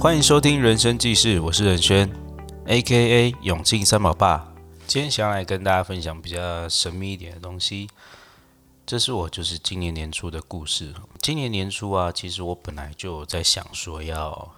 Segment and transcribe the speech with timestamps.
[0.00, 2.10] 欢迎收听《人生记事》，我是任轩
[2.64, 3.34] ，A.K.A.
[3.42, 4.50] 永庆三宝爸。
[4.86, 7.86] 今天想来跟大家分享比较神秘一点的东西。
[8.86, 10.94] 这是我就是今年年初的故事。
[11.20, 14.50] 今年年初啊，其实我本来就在想说要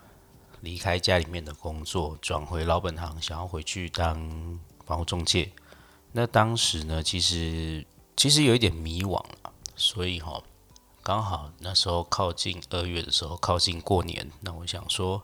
[0.61, 5.51] 离开家里面的工作，转回老本行，想要回去当房屋中介。
[6.12, 7.84] 那当时呢，其实
[8.16, 10.41] 其实有一点迷惘了，所以哈，
[11.02, 15.20] 刚好那时候靠近二月的时候，靠近过年，那我想说。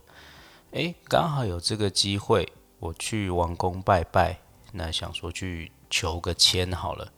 [0.72, 2.46] 哎，刚好有这个机会，
[2.78, 4.38] 我去王宫拜拜，
[4.72, 7.10] 那想说去求个签好了。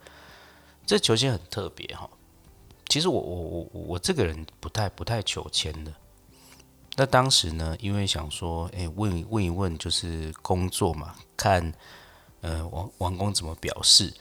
[0.87, 2.09] 这求签很特别哈，
[2.89, 5.93] 其实我我我我这个人不太不太求签的。
[6.95, 11.73] 那当时呢，因为想说，哎，问问一问就是工作嘛，看
[12.43, 14.15] 呃王王宫怎么表示。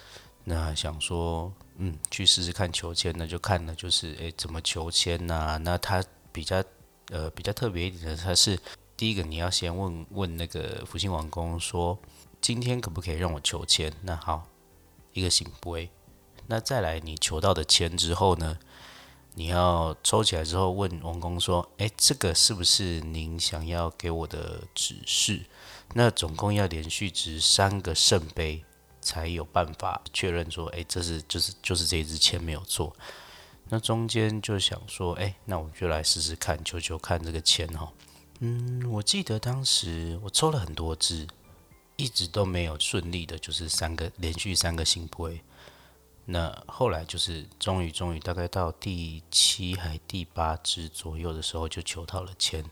[0.44, 5.60] 那想说，嗯，去试试看求签，那就看了就是哎怎么求签呐？
[5.64, 6.64] 那他比较
[7.10, 8.60] 呃比较特别一点的，他是。
[9.00, 11.98] 第一个，你要先问问那个福星王公说，
[12.42, 13.94] 今天可不可以让我求签？
[14.02, 14.46] 那好，
[15.14, 15.90] 一个醒杯。
[16.48, 18.60] 那再来，你求到的签之后呢，
[19.36, 25.46] 你要抽起来之后问王公说，哎，这个是不是您想要给我的指示？
[25.94, 28.66] 那总共要连续值三个圣杯，
[29.00, 32.94] 才有办法确认说，哎，这是就是就是这支签没有错。
[33.70, 37.90] 那中间就想说，哎，那我们就来试试看，求求看这个签哈。
[38.42, 41.28] 嗯，我记得当时我抽了很多支，
[41.98, 45.42] 一直都没有顺利的，就是三个连续三个星杯。
[46.24, 52.64] 那后来就是终于终于大概到第七还第八支左右的时候，就求到了签，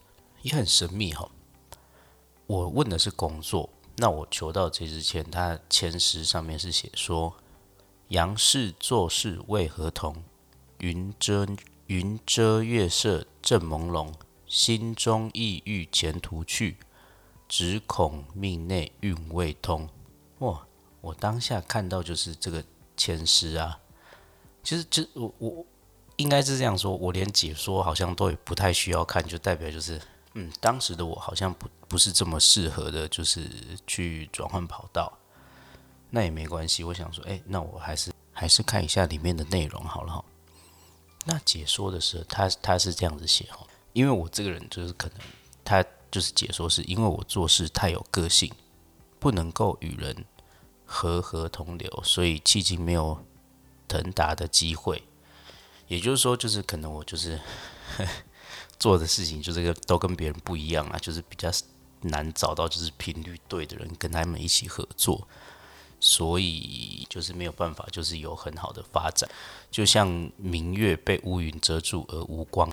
[0.42, 1.30] 也很神秘哈。
[2.46, 7.36] 我问的是工作，那我求到这支签，它签诗上面是写说
[8.08, 10.24] ：“杨氏做事为何同？
[10.78, 11.46] 云遮
[11.88, 14.14] 云遮月色正朦胧。”
[14.48, 16.78] 心中意欲前途去，
[17.48, 19.90] 只恐命内运未通。
[20.40, 20.64] 哇！
[21.00, 22.62] 我当下看到就是这个
[22.98, 23.80] 前诗啊，
[24.64, 25.66] 其实就我我
[26.18, 30.02] 应该是这样说，我连解说好像都也不太需要看，就代表就是
[30.34, 33.48] 嗯，当时的我好像不不是这么适合的，就是
[33.86, 35.18] 去转换跑道。
[36.10, 40.26] 那也没关系，我想说，哎，那我还是还是看一下里面的内容好了哈。
[41.26, 43.66] 那解说的时候，他他是这样子写哈。
[43.98, 45.18] 因为我这个人就是可能，
[45.66, 48.54] 他就是解说是因为我做事太有个性，
[49.18, 50.24] 不能够与人
[50.86, 53.26] 和和同流，所以迄今没有
[53.88, 55.02] 腾达的机会。
[55.88, 57.40] 也就是说，就是可能我就是
[58.78, 61.50] 做的事情就这个都跟别人不一样啊，就是比较
[62.02, 65.28] 难找到就是频率对的人跟他们一起合作，
[66.00, 69.28] 所以就是没有办法，就是有很好的发展。
[69.72, 72.72] 就像明月被乌云遮住而无光。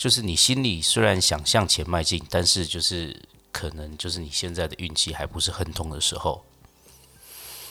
[0.00, 3.22] 就是你心里虽然想向前迈进，但是就是
[3.52, 6.42] 可能就是你现在的运气还不是很通的时候，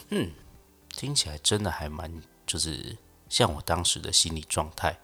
[0.10, 0.32] 嗯，
[0.96, 2.96] 听起来真的还蛮就是
[3.30, 5.00] 像我当时的心理状态。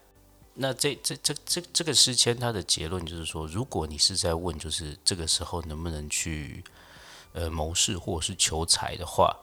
[0.54, 6.62] 那这这这这这个诗签它的结论就是说，如果你是在问就是这个时候能不能去
[7.32, 9.36] 呃谋事或者是求财的话，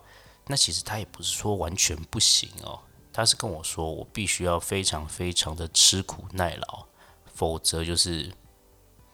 [0.47, 2.79] 那其实他也不是说完全不行哦，
[3.11, 6.85] 他是跟我说我必须要非常非常的吃苦耐劳。
[7.33, 8.31] 否则就是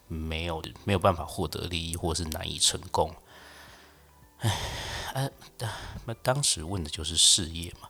[0.06, 3.14] 没有没有办法获得利益，或是难以成功。
[4.38, 4.50] 唉，
[5.14, 5.30] 啊，
[6.04, 7.88] 那当时问的就是事业嘛。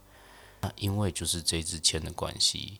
[0.61, 2.79] 那因为就是这支签的关系，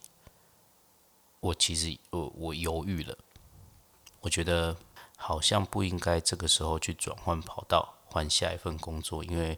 [1.39, 3.17] 我其实我我犹豫了。
[4.19, 4.77] 我觉得
[5.17, 9.57] 好像不应该这个时候去转换跑道，换下一份工作，因为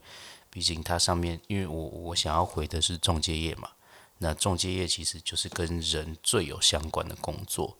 [0.49, 3.69] 毕竟它上面，因为我我想要回的是中介业嘛。
[4.19, 7.77] 那中介业其实就是跟人最有相关的工作。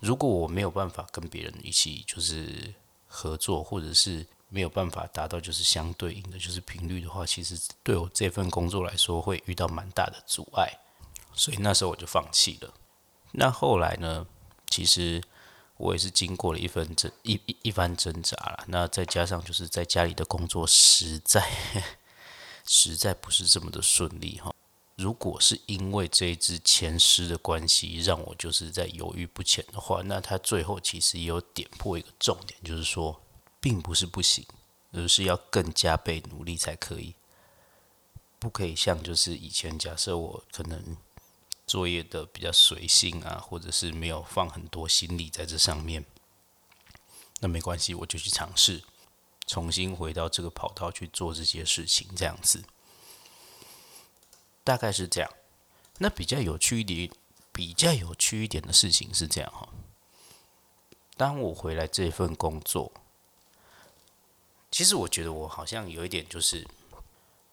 [0.00, 2.74] 如果我没有办法跟别人一起就是
[3.06, 10.78] 合作，或者是没有办法达到就是相对应的就是频率的话，其实对我这份工作来说会遇到蛮大的阻碍，
[11.34, 12.72] 所以那时候我就放弃了。
[13.32, 14.26] 那后来呢，
[14.68, 15.22] 其实
[15.76, 18.64] 我也是经过了一番挣一一一番挣扎了。
[18.68, 21.46] 那再加上就是在家里的工作实在
[22.64, 24.54] 实在不是这么的顺利哈。
[24.96, 33.20] 如果是因为这一支前师的关系，让我就是在犹豫不前的话，那他最后其实也有点破一个重点，就是说，
[33.60, 34.46] 并不是不行，
[34.92, 37.14] 而是要更加倍努力才可以，
[38.38, 40.96] 不可以像就是以前假设我可能
[41.66, 46.06] 作业的比较随性啊，或者是没有放很多心力在这上面，
[47.40, 48.82] 那没关系，我就去尝试，
[49.46, 52.64] 重新回到这个跑道去做这些事情，这样子。
[54.66, 55.30] 大概是这样，
[55.98, 57.08] 那比较有趣一点、
[57.52, 59.68] 比较有趣一点的事情是这样哈。
[61.16, 62.90] 当我回来这份工作，
[64.68, 66.66] 其实我觉得我好像有一点就是，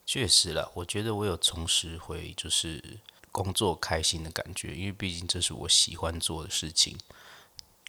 [0.07, 2.99] 确实了，我觉得我有重拾回就是
[3.31, 6.97] 工作开心的感觉，因为毕竟这是我喜欢做的事情，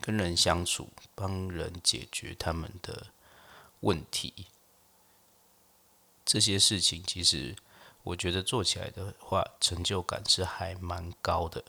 [0.02, 3.06] 跟人相处，帮人解决他们的
[3.80, 4.48] 问题，
[6.26, 7.56] 这些事情其实
[8.04, 11.64] 我觉得做起来的话，成就感是还蛮高的，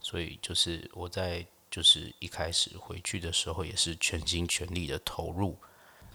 [0.00, 1.46] 所以就是我在。
[1.68, 5.58] 就是一开始回去的时候，也是全心全力的投入。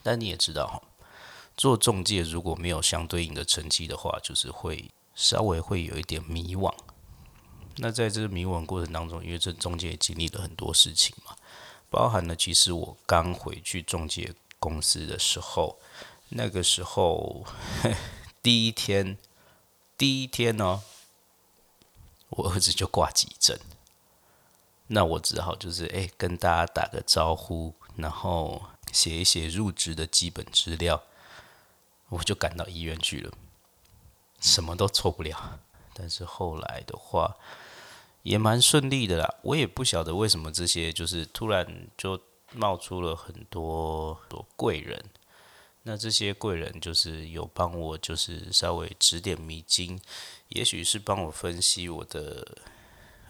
[0.01, 0.81] 但你也知道哈，
[1.55, 6.73] 做中介如果没有相对应的成绩的话，就是会稍微会有一点迷惘。
[7.75, 11.35] 那在这个迷惘过程当中，因为这中介经历了很多事情嘛，
[11.91, 15.77] 包含了其实我刚回去中介公司的时候，
[16.29, 17.45] 那个时候
[18.41, 19.17] 第一天，
[20.01, 20.81] 第一天呢，
[22.29, 23.59] 我儿子就挂急诊。
[24.87, 31.03] 那我只好就是哎，跟大家打个招呼，然后写一写入职的基本资料，
[32.09, 33.31] 我就赶到医院去了，
[34.39, 35.59] 什么都错不了。
[35.93, 37.37] 但是后来的话
[38.23, 39.35] 也蛮顺利的啦。
[39.43, 42.19] 我也不晓得为什么这些就是突然就
[42.53, 44.19] 冒出了很多
[44.55, 45.05] 贵人，
[45.83, 49.99] 那这些贵人就是有帮我就是稍微指点迷津，
[50.49, 52.63] 也许是帮我分析我的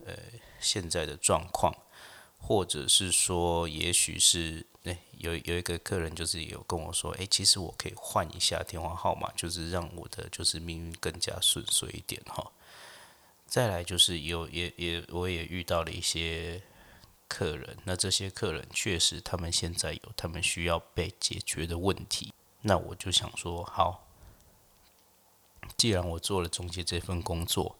[0.05, 0.15] 呃。
[0.63, 1.75] 现在的状况，
[2.37, 12.51] 或者是说，也许是哎，有有一个客人就是有跟我说，哎，其实我可以换一下电话号码，就是让我的就是命运更加顺遂一点哈。
[13.47, 16.61] 再来就是有也也我也遇到了一些
[17.27, 22.31] 客人，那这些客人确实他们现在有他们需要被解决的问题，
[22.61, 24.07] 那我就想说，好，
[25.77, 27.77] 既然我做了中介这份工作。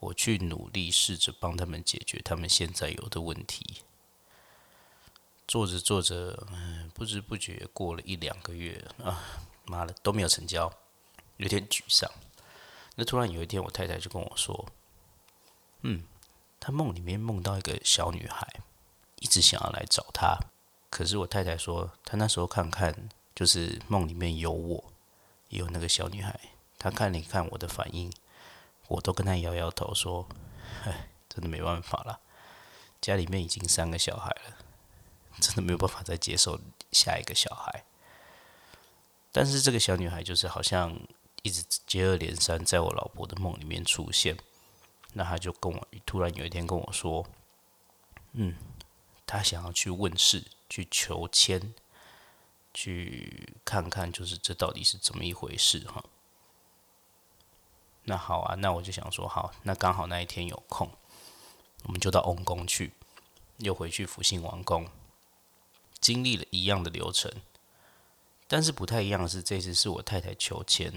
[0.00, 3.78] 我去努力试着帮他们解决他们现在有的问题，
[5.48, 9.20] 做着做着，嗯，不知不觉过了一两个月啊，
[9.64, 10.72] 妈的都没有成交，
[11.38, 12.08] 有点沮丧。
[12.94, 14.68] 那突然有一天，我太太就跟我说
[15.82, 16.04] ：“嗯，
[16.60, 18.46] 她梦里面梦到一个小女孩，
[19.16, 20.38] 一直想要来找她。
[20.90, 24.82] 可是我太太说，她那时候看看，就是梦里面有我，
[25.48, 26.40] 也有那个小女孩，
[26.76, 28.12] 她看了一看我的反应。”
[28.88, 30.26] 我都跟她摇摇头说
[30.84, 32.18] ：“唉，真的没办法了，
[33.00, 34.56] 家里面已经三个小孩了，
[35.38, 36.58] 真的没有办法再接受
[36.90, 37.84] 下一个小孩。
[39.30, 40.98] 但是这个小女孩就是好像
[41.44, 44.36] 一直接二连三在我老婆的梦里面出现，
[45.12, 47.24] 那她就跟我突然有一天跟我说
[48.34, 48.56] ：‘嗯，
[49.24, 51.72] 她想要去问事，去求签，
[52.80, 56.04] 去看看，就是这到底是怎么一回事？’哈。”
[58.06, 60.88] 那好啊，那我就想说，好，那刚好那一天有空，
[61.82, 62.92] 我们就到翁宫去，
[63.56, 64.86] 又回去福兴王宫，
[66.00, 67.30] 经历了一样的流程，
[68.46, 70.92] 但是不太一样的是，这次是我太太求签，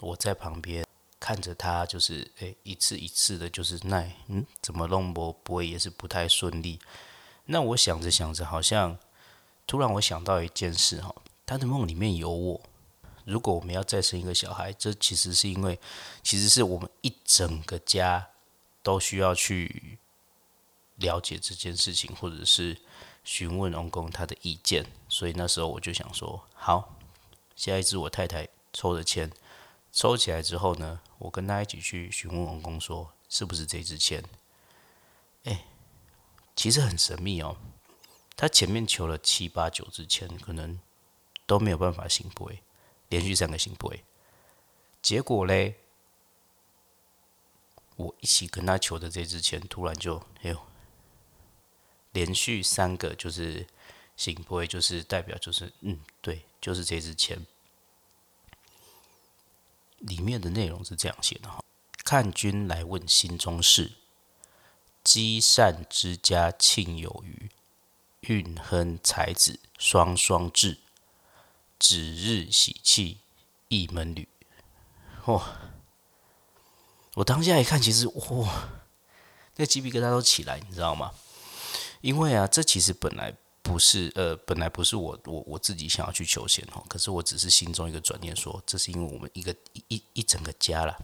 [0.00, 0.86] 我在旁边
[1.20, 6.80] 看着她，就是诶，一次一次的，就是那嗯，怎么弄不不会也是不太顺利。
[7.44, 8.98] 那我想着想着，好像
[9.68, 12.60] 突然我想到一件事哈，他的梦里面有我。
[13.26, 15.78] 如果我们要再生一个小孩，这其实是因为，
[16.22, 18.28] 其实是我们一整个家
[18.82, 19.98] 都需要去
[20.96, 22.78] 了解这件事情，或者是
[23.22, 24.86] 询问公公他的意见。
[25.06, 26.96] 所以那时候我就想说，好，
[27.54, 29.30] 下一支我太太抽的签，
[29.92, 34.24] 抽起来之后呢，我跟他一起去询问公公说，是不是这支签？
[35.44, 35.66] 哎，
[36.56, 37.58] 其实很神秘哦，
[38.38, 40.78] 他前面求了七八九支签，可能
[41.44, 42.44] 都没有办法行不？
[42.44, 42.62] 会。
[43.08, 44.04] 连续三个星杯，
[45.00, 45.76] 结果嘞，
[47.96, 50.60] 我一起跟他求的这支签，突然就哎呦，
[52.12, 53.66] 连续三个就是
[54.14, 57.44] 星杯，就是代表就是嗯，对，就是这支签。
[60.00, 61.64] 里面的内容是这样写的哈：
[62.04, 63.92] 看君来问心中事，
[65.02, 67.48] 积善之家庆有余，
[68.28, 70.78] 运亨才子双双至。
[71.78, 73.18] 指日喜气
[73.68, 74.28] 一门旅，
[75.26, 75.60] 哇！
[77.14, 78.68] 我当下一看，其实哇，
[79.54, 81.12] 那鸡皮疙瘩都起来，你知道吗？
[82.00, 83.32] 因为啊，这其实本来
[83.62, 89.54] 不是呃，本来不是我我我自己想要去求签哦，可是我只是心中一个转念，说这是因为我们一个
[89.86, 90.98] 一一整个家了，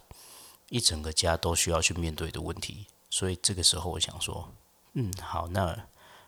[0.70, 4.52] 一整个家都需要去面对的问题，所以这个时候我想说，
[4.94, 5.86] 嗯，好，那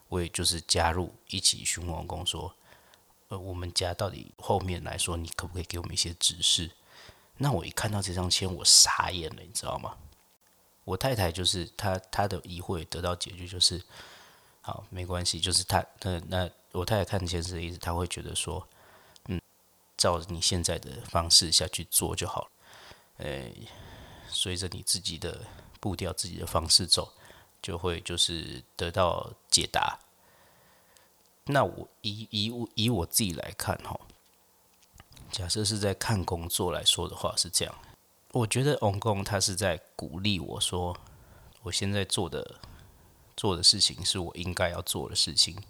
[0.09, 2.55] 我也就是加入一起询问王公说。
[3.29, 6.71] 呃，我们家到底后面来说，你可不可以给我们一些指示？
[7.39, 9.97] 那我一看到这张签，我傻眼了，你知道吗？
[10.85, 13.83] 我太太就是她，她的疑惑得到解决，就是
[14.61, 18.67] 好，没关系，就是他那那我太太看电视的意思，他会觉得说，
[19.27, 19.41] 嗯，
[19.97, 22.51] 照你现在的方式下去做就好了，
[23.19, 23.51] 呃，
[24.29, 25.45] 随着你自己的
[25.81, 27.13] 步调、自己的方式走，
[27.61, 29.99] 就会就是得到解答。
[31.45, 33.99] 那我以以我以我自己来看哈，
[35.31, 37.75] 假设是在看工作来说的话是这样，
[38.33, 40.97] 我觉得翁工他是在鼓励我说，
[41.63, 42.61] 我现在做的。
[43.37, 45.63] 做的事情是我应该要做的事情，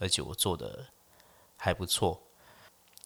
[0.00, 0.88] 而且我做的
[1.56, 2.20] 还不错。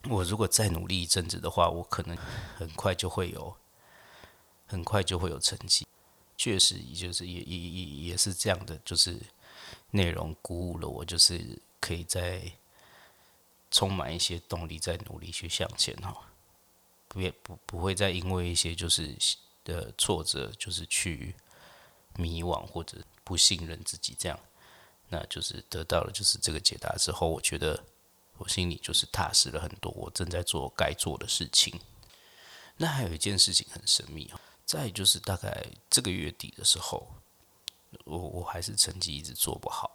[0.09, 2.17] 我如果再努力一阵子的话，我可能
[2.57, 3.55] 很快就会有，
[4.67, 5.87] 很快就会有成绩。
[6.35, 9.21] 确实，也就是也也也也是这样的，就是
[9.91, 12.53] 内容鼓舞了我，就是可以再
[13.71, 16.29] 充满一些动力，再努力去向前哈。
[17.09, 19.17] 不也不不会再因为一些就是
[19.65, 21.35] 的挫折，就是去
[22.15, 22.99] 迷惘或者。
[23.27, 24.39] 不信任自己，这样，
[25.09, 27.83] 那就是得到了就是这个解答之后，我觉得
[28.39, 29.91] 我心里就是踏实了很多。
[29.91, 31.81] 我正在做该做的事情。
[32.77, 37.17] 那还有一件事情很神秘哦，再就是大概这个月底的时候，
[38.05, 39.91] 我我还是成绩一直做不好。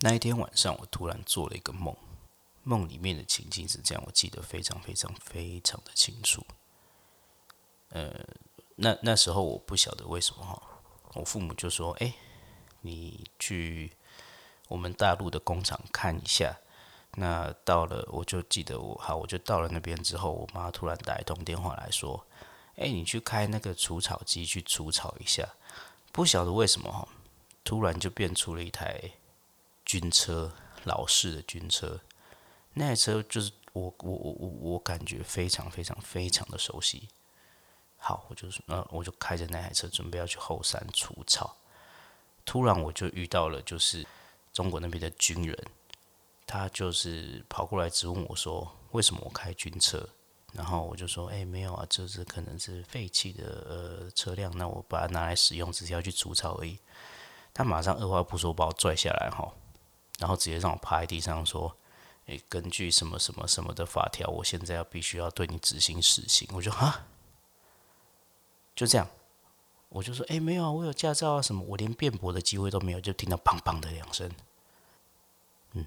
[0.00, 1.96] 那一天晚上，我突然做了一个梦，
[2.62, 6.46] 梦里面的情境是这样，我记得非常非常非常的清楚。
[7.90, 8.24] 呃，
[8.76, 10.62] 那那时候我不晓得为什么哈，
[11.14, 12.14] 我父母就说：“哎。”
[12.80, 13.92] 你去
[14.68, 16.56] 我们大陆的工厂看一下。
[17.16, 22.24] 那到了，我就记得我好，我就到了那边之后，我妈突然打一通电话来说
[22.78, 25.56] ：“哎，你去开那个除草机去除草一下。”
[26.12, 27.08] 不晓得为什么哈，
[27.68, 28.98] 突然就变出了一台
[29.84, 30.50] 军车，
[30.84, 32.00] 老式的军车。
[32.72, 37.06] 那台车就是我我我我我感觉非常非常非常的熟悉。
[37.98, 41.54] 好，我就呃我就开着那台车准备要去后山除草。
[42.46, 44.02] 突然我就遇到了，就是
[44.54, 45.54] 中国那边的军人，
[46.46, 50.08] 他就是跑过来质问我说：“为什么我开军车？”
[50.54, 56.78] 然后我就说：“哎，没有啊，这是可能是废弃的呃车辆，那我把它拿来使用，只是要去除草而已。”
[57.52, 59.52] 他马上二话不说把我拽下来哈，
[60.18, 61.76] 然后直接让我趴在地上说
[62.26, 67.06] ：“哎，根据什么什么什么的法条，我现在要必须要对你执行死刑。”我就哈，
[68.74, 69.08] 就这样。
[69.90, 74.30] 我就说，哎，没有啊，我有驾照啊，什么，我连辩驳的机会都没有，就听到砰砰的两声，
[75.72, 75.86] 嗯，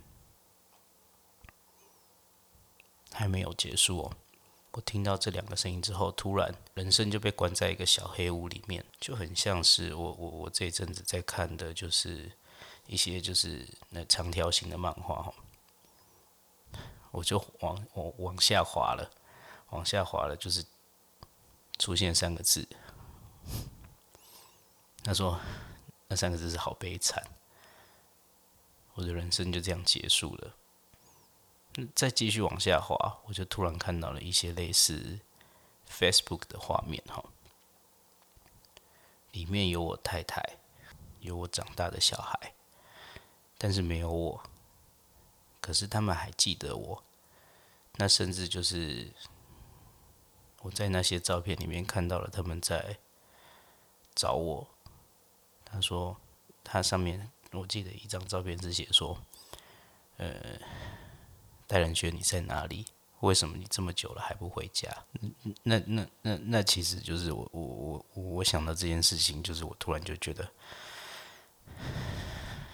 [3.13, 4.11] 还没有结束哦。
[4.71, 12.31] 我听到这两个声音之后，突然人生就被关在一个小黑屋里面，就很像是我我我这一阵子在看的，就是
[12.87, 15.33] 一些就是那长条形的漫画哈。
[17.11, 19.11] 我就往往往下滑了，
[19.71, 20.65] 往下滑了，就是
[21.77, 22.65] 出现三个字。
[25.03, 25.37] 他说
[26.07, 27.21] ：“那三个字是好悲惨，
[28.93, 30.55] 我的人生就这样结束了。”
[31.95, 35.19] 再继续往下滑，我就突然看到了一些类似
[35.89, 37.23] Facebook 的画面，哈，
[39.31, 40.57] 里面有我太太，
[41.19, 42.53] 有我长大的小孩，
[43.57, 44.43] 但是没有我。
[45.61, 47.03] 可是他们还记得我，
[47.97, 49.13] 那甚至就是
[50.63, 52.97] 我在那些照片里面看到了他们在
[54.15, 54.67] 找我。
[55.63, 56.17] 他说
[56.65, 59.17] ：“他上面我记得一张照片是写说，
[60.17, 60.59] 呃，
[61.71, 62.85] 戴仁轩你在哪里？
[63.21, 64.89] 为什么你这么久了还不回家？
[65.63, 70.51] 那那那那其实就是我我我我想到这件事情，就是我突然就觉得，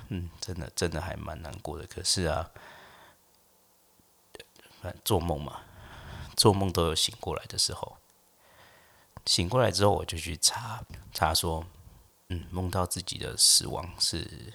[0.08, 1.86] 嗯，真的真的还蛮难过的。
[1.86, 2.50] 可是啊，
[5.06, 5.62] 做梦嘛，
[6.36, 7.98] 做梦都有醒过来的时候。
[9.28, 11.64] 醒过来之后，我就去查查说。”
[12.30, 14.52] 嗯，梦到自己的死亡是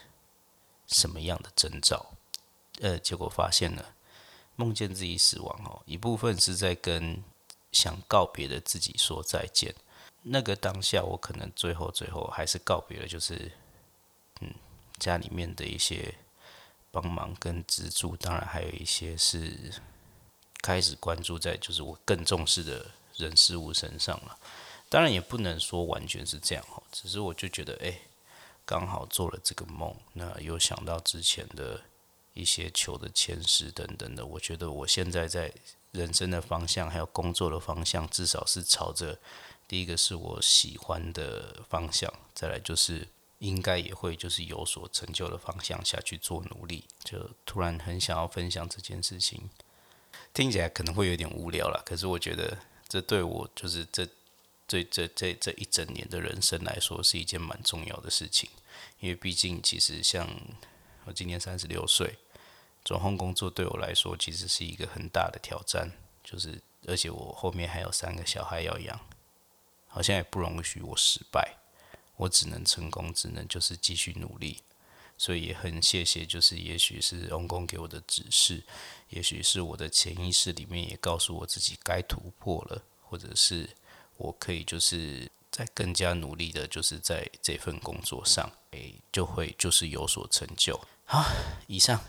[0.89, 2.13] 什么样的征兆？
[2.83, 3.95] 呃，结果发现了，
[4.57, 7.23] 梦见自己死亡哦，一部分是在跟
[7.73, 9.75] 想告别的自己说再见。
[10.23, 13.51] 那个当下，我可能最后最后还是告别了，就是
[14.41, 14.55] 嗯，
[14.99, 16.15] 家里面的一些
[16.91, 19.73] 帮忙跟资助，当然还有一些是
[20.61, 24.39] 开始关注在就是我更重视的人事物身上了。
[24.89, 27.99] 当然也不能说完全是这样哦，只是我就觉得，哎，
[28.65, 31.81] 刚好做了这个梦，那又想到之前的
[32.35, 35.53] 一些球的前世等等的，我觉得我现在在
[35.91, 39.19] 人生的方向还有工作的方向，至少是朝着
[39.67, 43.09] 第一个是我喜欢的方向，再来就是
[43.39, 46.85] 应该也会就是有所成就的方向下去做努力。
[47.05, 49.51] 就突然很想要分享这件事情，
[50.33, 52.59] 听起来可能会有点无聊了，可是我觉得
[52.89, 54.09] 这对我就是这。
[54.69, 58.49] 这这这这一整年的人生来说，是一件蛮重要的事情，
[59.01, 60.27] 因为毕竟其实像
[61.05, 62.17] 我今年三十六岁，
[62.85, 65.91] 转换工作对我来说其实是一个很大的挑战，
[66.23, 68.99] 就是而且我后面还有三个小孩要养，
[69.87, 71.57] 好像也不容许我失败，
[72.17, 74.63] 我只能成功，只能就是继续努力。
[75.19, 78.65] 所以也很谢谢，就是也许是翁公给我的指示，
[79.11, 83.69] 也许是我的潜意识里面也告诉我自己该突破了，或者是
[84.17, 90.81] 我可以就是在更加努力的，就是在这份工作上，诶，就会就是有所成就。
[91.05, 91.25] 好，
[91.69, 92.01] 以上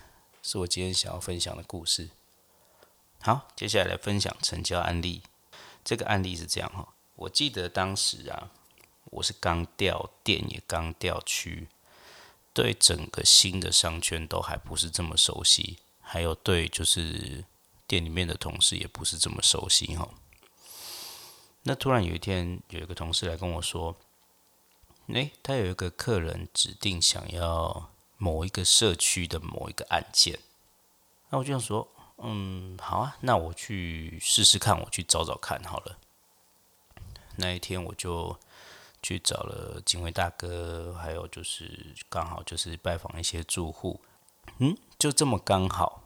[0.43, 2.09] 是我今天想要分享的故事。
[3.21, 5.23] 好，接下来来分享成交案例。
[5.85, 8.51] 这个案例是这样哈，我记得当时啊，
[9.05, 11.69] 我是刚调店，也刚调区。
[12.53, 17.45] 对整个新的商圈都还不是这么熟悉，还有对就是
[17.87, 20.09] 店里面的同事也不是这么熟悉哈。
[21.63, 23.95] 那突然有一天有一个同事来跟我说
[25.07, 27.92] ：“诶，他有一个客人指定想要
[28.23, 30.39] 某一个社区的某一个案件。”
[31.29, 31.87] 那我就想说
[32.23, 35.97] ：“嗯，好啊，那我去试试看，我去找找看好了。”
[37.37, 38.37] 那一天我就。
[39.05, 43.99] 去找了警卫大哥，还有就是刚好就是拜访一些住户，
[44.59, 46.01] 嗯，就这么刚好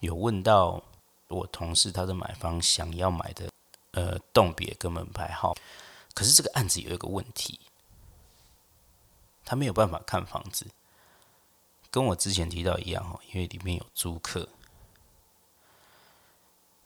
[0.00, 0.82] 有问到
[1.28, 3.48] 我同事他的买方想要买的
[3.92, 5.56] 呃栋别跟门牌号，
[6.12, 7.58] 可是这个案子有一个问题，
[9.42, 10.66] 他没有办法看房子，
[11.90, 14.48] 跟我之前提到一样哦，因为里面有租客。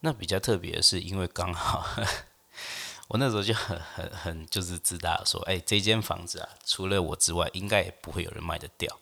[0.01, 1.87] 那比较特别的是，因为刚好。
[3.09, 9.01] 我那时候就很很很就是自大说，哎，这间房子啊，除了我之外，应该也不会有人卖得掉，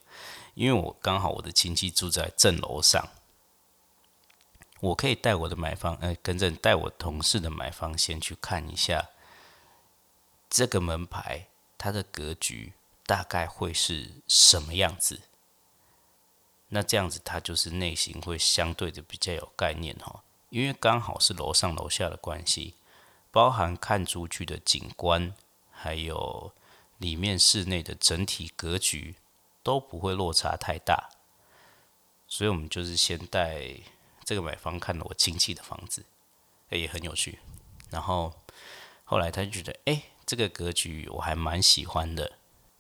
[0.54, 3.06] 因为我刚好我的亲戚住在正楼上，
[4.80, 9.10] 我可以带我的买方，哎，跟着带我同事的买方先去看一下
[10.48, 12.72] 这个门牌，它的格局
[13.04, 15.20] 大概会是什么样子，
[16.68, 22.74] 那这样子他就是内心会相对的比较有概念哈，因为刚好是楼上楼下的关系。
[23.30, 25.34] 包含看出去的景观，
[25.70, 26.50] 还有
[26.96, 29.16] 里面室内的整体格局
[29.62, 31.10] 都不会落差太大，
[32.26, 33.74] 所以我们就是先带
[34.24, 36.06] 这个买方看了我亲戚的房子，
[36.70, 37.38] 也很有趣。
[37.90, 38.32] 然后
[39.04, 42.32] 后来他就觉得，哎，这个格局我还蛮喜欢的，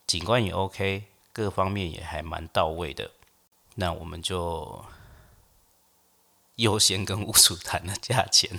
[0.06, 3.10] 景观也 OK，各方面也还蛮到位的。
[3.78, 4.84] 那我们就
[6.56, 8.58] 优先跟屋主谈了价钱。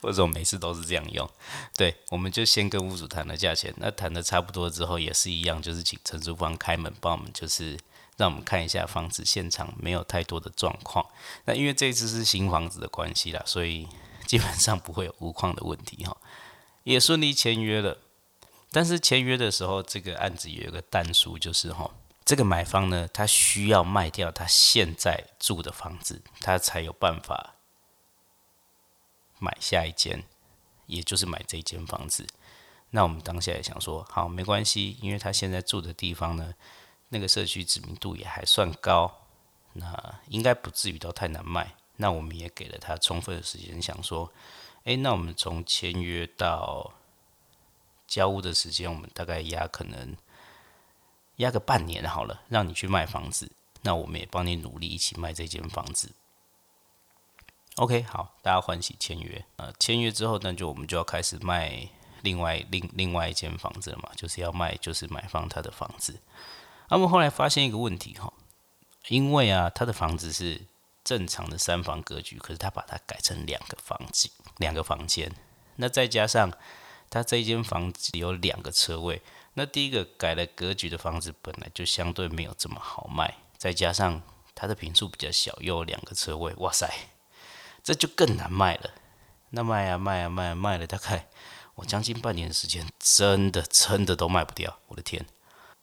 [0.00, 1.28] 或者我每次都是这样用，
[1.76, 7.78] 对，我们就先跟屋主谈了价钱，那谈的差不多之后也是一样，就是请承租方开门帮我们，就是
[8.16, 11.06] 让我们看一下房子现场没有太多的状况。
[11.44, 13.86] 那因为这次是新房子的关系啦，所以
[14.26, 16.16] 基本上不会有屋框的问题哈，
[16.82, 17.98] 也顺利签约了。
[18.72, 21.88] 但是签约的时候，这个案子有一个淡书，就是哈，
[22.24, 27.54] 这个买方呢，他需要卖掉他现在住的房子，他才有办法。
[29.38, 30.22] 买下一间，
[30.86, 32.24] 也就是买这间房子。
[32.90, 36.54] 那我们当下也想说，好，没关系，因为他现在住的地方呢，
[37.08, 39.12] 那个社区知名度也还算高，
[39.72, 41.74] 那应该不至于到太难卖。
[41.96, 44.32] 那我们也给了他充分的时间，想说，
[44.84, 46.92] 诶，那我们从签约到
[48.06, 50.16] 交屋的时间，我们大概压可能
[51.36, 53.50] 压个半年好了，让你去卖房子，
[53.82, 56.12] 那我们也帮你努力一起卖这间房子。
[57.76, 59.44] OK，好，大家欢喜签约。
[59.56, 61.88] 呃，签约之后，那就我们就要开始卖
[62.20, 66.20] 另外另另外一间房子了嘛，就是要卖就是买方他的房子。
[66.90, 68.30] 那么后来发现一个问题哈，
[69.08, 70.60] 因为啊，他的房子是
[71.02, 75.32] 正常的三房格局，可是他把它改成两个房间，两个房间。
[75.76, 76.52] 那再加上
[77.08, 79.22] 他这一间房子有两个车位，
[79.54, 84.22] 那第一个改了格局的房子本来就相对没有这么好卖，再加上
[84.54, 86.90] 它的平数比较小，又有两个车位，哇塞！
[87.82, 88.90] 这就更难卖了。
[89.50, 91.28] 那卖啊卖啊卖啊卖了，大概
[91.74, 94.78] 我将近半年的时间，真的真的都卖不掉。
[94.88, 95.26] 我的天！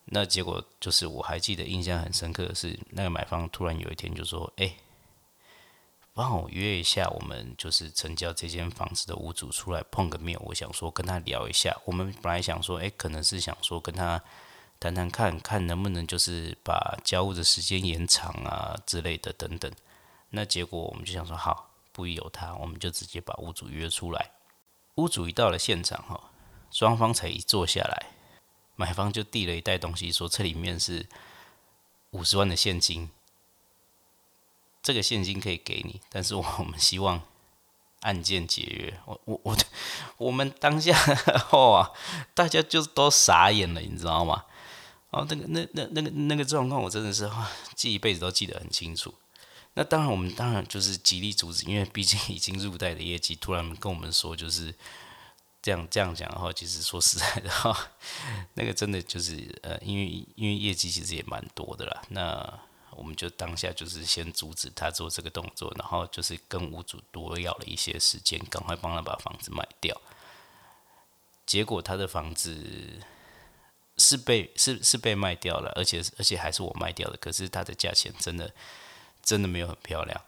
[0.05, 4.73] 那结果就是，我还记得印象很深刻的是，那个买方突然有一天就说：“哎，
[6.19, 10.37] 帮我约一下，我们就是成交这间房子的屋主出来碰个面。
[10.43, 11.73] 我想说跟他聊一下。
[11.85, 14.21] 我们本来想说，哎，可能是想说跟他
[14.81, 19.71] 谈谈看看能不能就是把交屋的时间延长啊之类的等等。
[20.31, 24.31] 那结果我们就想说好。”不有他，我们就直接把屋主约出来。
[24.95, 26.31] 屋主一到了现场，哈，
[26.71, 28.11] 双方才一坐下来，
[28.77, 31.05] 买方就递了一袋东西，说这里面是
[32.11, 33.09] 五十万的现金，
[34.81, 37.21] 这个现金可以给你，但是我们希望
[38.01, 38.99] 案件解约。
[39.05, 39.57] 我我我，
[40.17, 40.97] 我们当下
[41.51, 41.91] 哇，
[42.33, 44.45] 大家就都傻眼了，你知道吗？
[45.11, 47.29] 哦，那个那那那个那个状况，我真的是
[47.75, 49.13] 记一辈子都记得很清楚。
[49.73, 54.73] 那当然，我们当然就是极力阻止，因为毕竟已经入袋的业绩，突然跟我们说就是
[55.61, 57.91] 这样这样讲的话，其实说实在的哈，
[58.55, 62.01] 那个真的就是呃，因为因为业绩其实也蛮多的啦。
[62.09, 62.59] 那
[62.99, 69.99] 我们就当下就是先阻止他做这个动作，然后就是跟屋主多要了一些时间，赶快帮他把房子卖掉。
[71.45, 73.01] 结果他的房子。
[74.01, 77.17] 是被是是被卖掉了，而且而且还是我卖掉的。
[77.17, 78.49] 可是它的价钱真的
[79.21, 80.21] 真的没有很漂亮。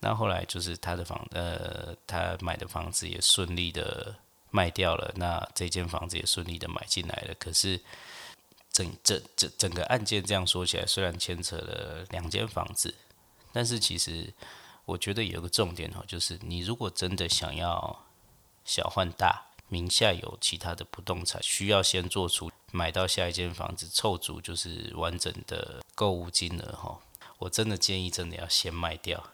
[0.00, 4.16] 那后来就是他的房呃，他买的房子也顺利的
[4.50, 7.34] 卖掉了，那这间房子也顺利的买进来了。
[7.38, 7.80] 可是
[8.72, 12.94] 整整整整个案件这样说起来，虽然牵扯了两间房子，
[13.52, 14.32] 但是其实
[14.84, 18.06] 我觉得有个重点哦，就是你如果真的想要
[18.64, 19.48] 小换大。
[19.68, 27.00] 名下有其他的不动产，需要先做出买到下一间房子凑足就是完整的购物金额哈。
[27.38, 29.30] 我真的建议，真的要先卖掉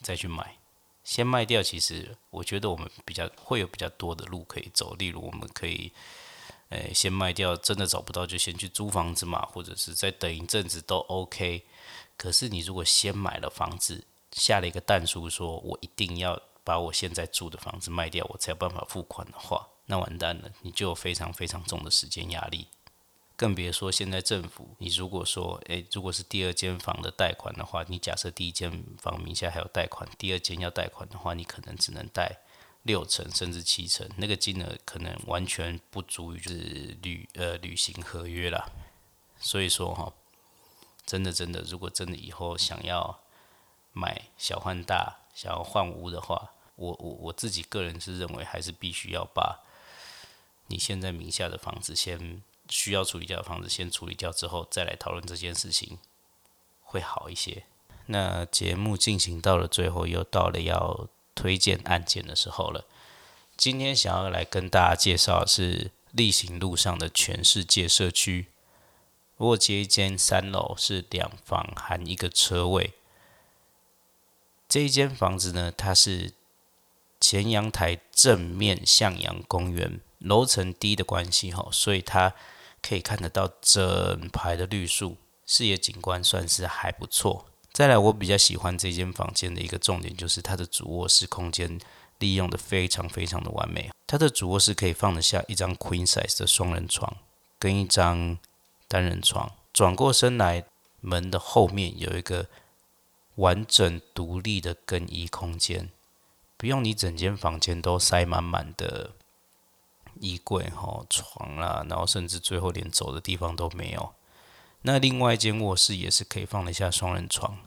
[0.00, 0.58] 再去买。
[1.02, 4.94] 先卖掉，其实我觉得我们比较会有比较多的路可以走。
[4.94, 5.92] 例如，我们可以，
[6.70, 11.64] 诶，先卖掉，真的找不到就先去租房子嘛，或者是再等一阵子都 OK。
[12.16, 19.68] 可是你如果先买了房子，下了一个蛋书，说我一定要把我现在住的房子卖掉，我才有办法付款的话。
[19.86, 22.68] 那完蛋了，你就有非常非常重的时间压力，
[23.34, 32.38] 更别说现在政府，你如果说，诶，如果是第二间房的贷款的话，你假设第一间房名下还有贷款，第二间要贷款的话，你可能只能贷
[32.82, 38.70] 六成甚至七成，那个金额可能完全不足以就是履呃履行合约了。
[39.38, 40.12] 所以说哈，
[41.04, 43.20] 真的真的，如果真的以后想要
[43.92, 49.60] 买小换大，想要换屋的话，我我我自己个人是认为还是必须要把。
[50.68, 55.98] 你现在名下的房子，先需要处理掉的房子先处理掉之后，再来讨论这件事情，
[56.82, 57.64] 会好一些。
[58.06, 61.08] 那节目进行到了最后，又到了要
[61.40, 62.84] 推荐案件的时候了。
[63.56, 68.48] 今天想要来跟大家介绍的是例行路上的全世界社区。
[69.38, 72.92] 如果接一间三楼，是两房含一个车位。
[74.68, 76.34] 这一间房子呢，它是
[77.18, 80.00] 前阳台正面向阳公园。
[80.18, 82.34] 楼层低的关系哈，所以它
[82.82, 87.49] 可以看得到整排的绿树，视野景观算是还不错。
[87.72, 91.78] 再来，我比较喜欢这间房间的一个重点就是它的主卧室空间
[92.18, 93.90] 利用的非常非常的完美。
[94.06, 97.16] 它的主卧室可以放得下一张 queen size 的双人床
[97.58, 98.38] 跟一张
[98.88, 99.52] 单人床。
[99.72, 100.64] 转过身来，
[101.00, 102.46] 门的后面有一个
[103.36, 105.90] 完整独立的更衣空间，
[106.56, 109.12] 不用你整间房间都塞满满的。
[110.18, 114.12] 衣柜、哈床啦，然后甚至最后连走的地方都没有。
[114.82, 117.58] 那另外一间卧室也是可以放得下双人床，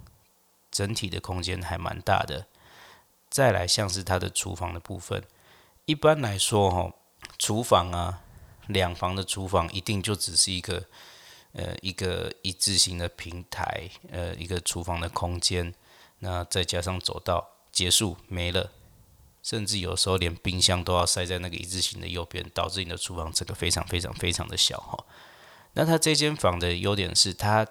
[0.72, 2.48] 整体的空间还蛮大的。
[3.30, 5.24] 再来像是它的厨房的部分，
[5.86, 6.94] 一般来说哈，
[7.38, 8.22] 厨房啊，
[8.68, 10.86] 两房的厨房一定就只是一个
[11.54, 15.74] 呃一个一字形的平台，呃一个厨房的空间，
[16.20, 18.72] 那再加上走道，结束没了。
[19.42, 25.04] 甚至有时候连冰箱都要塞在那个一字形的右边，导致你的厨房整个非常非常非常的小哈。
[25.74, 27.68] 那它这间房的优点是，它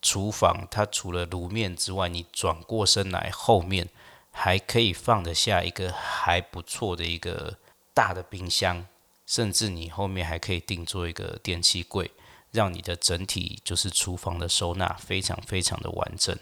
[0.00, 3.88] 厨房它除了炉面之外，你转过身来后面
[4.30, 7.58] 还可以放得下一个还不错的一个
[7.94, 8.86] 大的冰箱，
[9.26, 12.10] 甚至你后面还可以定做一个电器柜，
[12.50, 16.36] 让你的整体就是厨房的收纳非常非常的完整。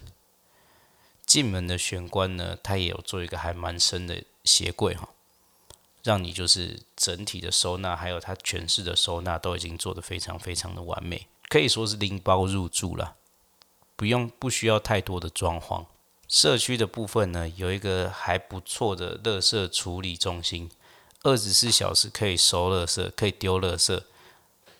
[1.26, 4.22] 进门的玄关呢，它也有做一个还蛮深的。
[4.42, 5.06] 鞋柜哈，
[6.02, 13.16] 让你就是整体的收纳，还有它全室的收纳都已经做得非常非常的完美，可以说是拎包入住了，
[13.96, 15.84] 不用不需要太多的装潢。
[16.26, 20.70] 社区的部分呢，有一个还不错的垃圾处理中心，
[21.22, 24.00] 二十四小时可以收垃圾，可以丢垃圾，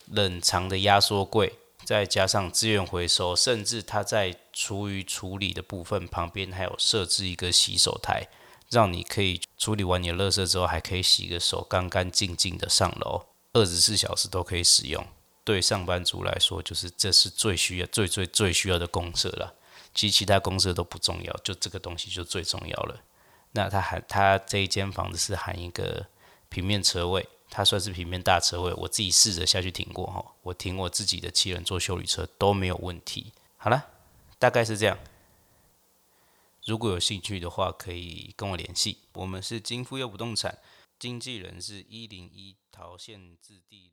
[0.06, 1.52] 冷藏的压缩柜，
[1.84, 8.28] 再加上资源回收，甚至它在厨余处理的部分旁边还有设置一个洗手台。
[8.70, 15.04] 让你可以处理完你的垃圾之后，还可以洗个手，干干净净的上楼，二十四小时都可以使用。
[15.42, 19.54] 对上班族来说，就是这是最需要、最最最需要的公社了。
[19.92, 23.02] 其实其他公社都不重要，就这个东西就最重要了。
[23.52, 26.06] 那它含它这一间房子是含一个
[26.48, 28.72] 平面车位，它算是平面大车位。
[28.74, 33.32] 我自己试着下去停过哈，我停我自己的七人座修理车都没有问题。
[33.56, 33.84] 好了，
[34.38, 34.96] 大概是这样。
[36.70, 38.98] 如果有兴趣的话，可以跟我联系。
[39.14, 40.56] 我们是金富佑不动产
[41.00, 43.90] 经纪人，是一零一桃县置地。